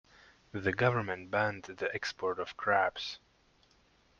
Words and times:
The 0.51 0.71
government 0.73 1.29
banned 1.29 1.61
the 1.65 1.93
export 1.93 2.39
of 2.39 2.57
crabs. 2.57 3.19